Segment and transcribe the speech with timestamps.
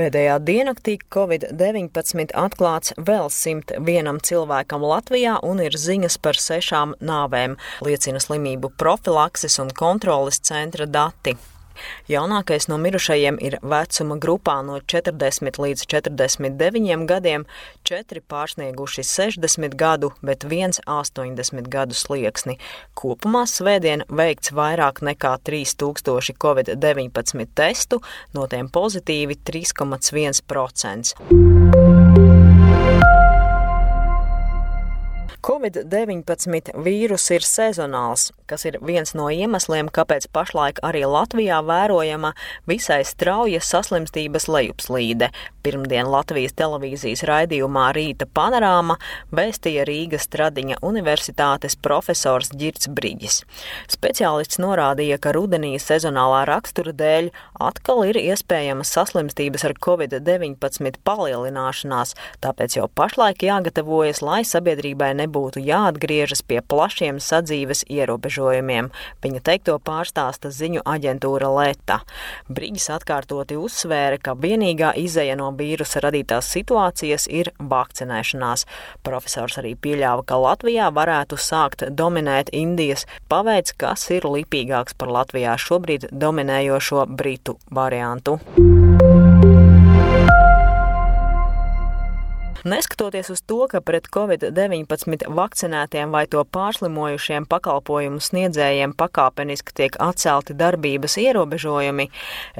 [0.00, 8.24] Pēdējā diennaktī Covid-19 atklāts vēl 101 cilvēkam Latvijā un ir ziņas par sešām nāvēm, liecina
[8.24, 11.36] slimību profilakses un kontroles centra dati.
[12.10, 17.46] Jaunākais no mirušajiem ir vecuma grupā no 40 līdz 49 gadiem,
[17.84, 22.58] četri pārsnieguši 60 gadu, bet viens 80 gadu slieksni.
[22.98, 28.00] Kopumā svētdien veikts vairāk nekā 3000 covid-19 testu,
[28.34, 31.99] no tiem pozitīvi 3,1%.
[35.40, 42.34] Covid-19 vīrus ir sezonāls, kas ir viens no iemesliem, kāpēc pašlaik arī Latvijā vērojama
[42.68, 45.30] visai strauja saslimstības lejupslīde.
[45.64, 48.98] Pirmdien Latvijas televīzijas raidījumā Rīta panorāma
[49.32, 53.40] vēstīja Rīgas Tradiņa Universitātes profesors Girts Brīģis.
[53.92, 57.32] Speciālists norādīja, ka rudenī sezonālā rakstura dēļ
[57.70, 65.62] atkal ir iespējamas saslimstības ar covid-19 palielināšanās, tāpēc jau pašlaik jāgatavojas, lai sabiedrībai nebūtu nebūtu
[65.62, 68.90] jāatgriežas pie plašiem sadzīves ierobežojumiem.
[69.22, 72.00] Viņa teikto pārstāsta ziņu aģentūra Leta.
[72.50, 78.66] Brīģis atkārtoti uzsvēra, ka vienīgā izeja no vīrusa radītās situācijas ir vakcinēšanās.
[79.06, 85.56] Profesors arī pieļāva, ka Latvijā varētu sākt dominēt Indijas paveids, kas ir lipīgāks par Latvijā
[85.60, 88.40] šobrīd dominējošo britu variantu.
[92.60, 100.52] Neskatoties uz to, ka pret covid-19 vakcinētiem vai to pārslimojušiem pakalpojumu sniedzējiem pakāpeniski tiek atcelti
[100.52, 102.10] darbības ierobežojumi,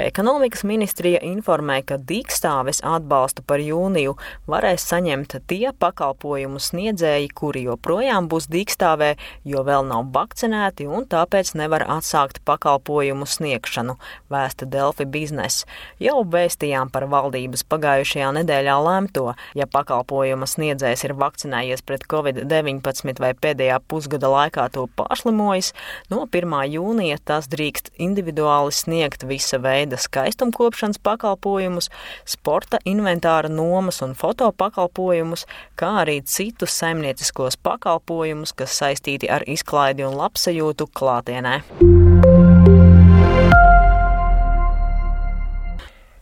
[0.00, 4.14] ekonomikas ministrija informē, ka dīkstāves atbalstu par jūniju
[4.48, 9.10] varēs saņemt tie pakalpojumu sniedzēji, kuri joprojām būs dīkstāvē,
[9.44, 13.98] jo vēl nav vakcinēti un tāpēc nevar atsākt pakalpojumu sniegšanu,
[14.32, 15.68] vēsta Delfi biznesa.
[16.00, 23.20] Jau vēstījām par valdības pagājušajā nedēļā lēmto, ja pakalpojumu pakalpojuma sniedzējs ir vakcinējies pret covid-19
[23.20, 25.72] vai pēdējā pusgada laikā to pārslimojis,
[26.10, 26.54] no 1.
[26.70, 31.90] jūnija tas drīkst individuāli sniegt visa veida skaistumkopšanas pakalpojumus,
[32.24, 35.46] sporta inventāra nomas un foto pakalpojumus,
[35.76, 42.49] kā arī citus saimnieciskos pakalpojumus, kas saistīti ar izklaidi un labsajūtu klātienē.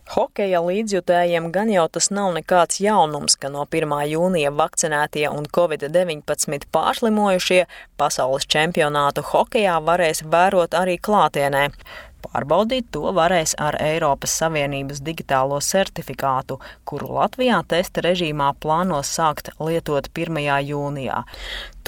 [0.09, 3.91] Hokeja līdzjutējiem gan jau tas nav nekāds jaunums, ka no 1.
[4.09, 7.59] jūnija vakcinētie un covid-19 pārslimojušie
[8.01, 11.67] pasaules čempionātu hokejā varēs vērot arī klātienē.
[12.25, 16.57] Pārbaudīt to varēs ar Eiropas Savienības digitālo certifikātu,
[16.89, 20.41] kuru Latvijā testa režīmā plāno sākt lietot 1.
[20.71, 21.21] jūnijā.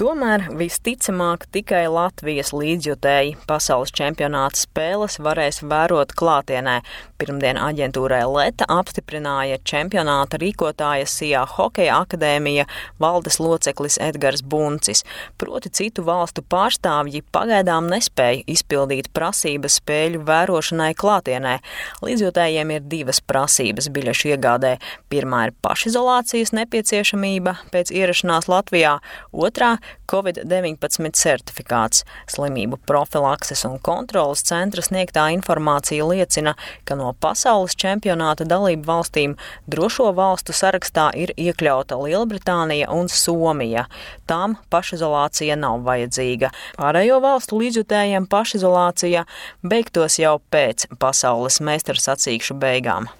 [0.00, 6.78] Tomēr visticamāk tikai Latvijas līdzjutēji pasaules čempionāta spēles varēs vērot klātienē.
[7.20, 12.64] Pirmdien aģentūrai Leta apstiprināja čempionāta rīkotāja Sijā Hokeja akadēmija
[13.04, 15.04] valdes loceklis Edgars Buncis.
[15.36, 21.58] Proti citu valstu pārstāvji pagaidām nespēja izpildīt prasības spēļu vērošanai klātienē.
[22.00, 24.72] Līdzjutējiem ir divas prasības biļešu iegādē.
[25.12, 28.96] Pirmā ir pašizolācijas nepieciešamība pēc ierašanās Latvijā,
[29.36, 29.76] otrā
[30.10, 32.02] Covid-19 certifikāts.
[32.30, 36.54] Slimību profilakses un kontrolas centra sniegtā informācija liecina,
[36.84, 39.36] ka no pasaules čempionāta dalību valstīm
[39.70, 43.86] drošo valstu sarakstā ir iekļauta Lielbritānija un Somija.
[44.30, 46.52] Tām pašizolācija nav vajadzīga.
[46.80, 49.26] Pārējo valstu līdzjutējiem pašizolācija
[49.62, 53.10] beigtos jau pēc pasaules meistarsacīkšu beigām.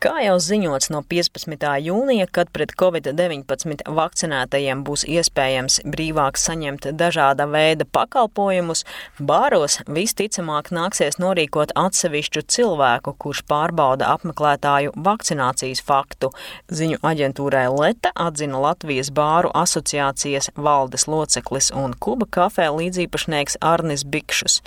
[0.00, 1.66] Kā jau ziņots no 15.
[1.84, 8.86] jūnija, kad pret covid-19 vakcinētajiem būs iespējams brīvāk saņemt dažāda veida pakalpojumus,
[9.20, 16.32] bāros visticamāk nāksies norīkot atsevišķu cilvēku, kurš pārbauda apmeklētāju vakcinācijas faktu.
[16.72, 24.62] Ziņu aģentūrai Leta atzina Latvijas bāru asociācijas valdes loceklis un Kuba kafē līdzīpašnieks Arnis Bikšus.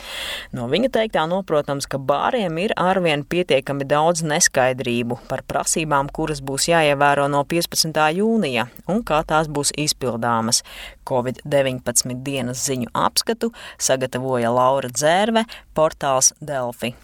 [0.54, 6.70] No viņa teiktā noprotams, ka bāriem ir arvien pietiekami daudz neskaidrību par prasībām, kuras būs
[6.72, 8.02] jāievēro no 15.
[8.20, 10.64] jūnija un kā tās būs izpildāmas.
[11.10, 16.96] Covid-19 dienas ziņu apskatu sagatavoja Laura Dzērve, portāls Delfi.